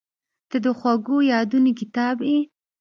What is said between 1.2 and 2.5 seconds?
یادونو کتاب یې.